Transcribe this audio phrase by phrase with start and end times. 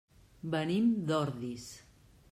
[0.55, 1.69] Venim d'Ordis.